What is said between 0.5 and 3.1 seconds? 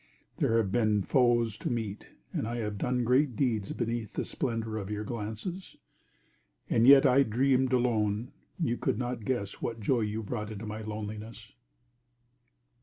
have been foes to meet, and I have done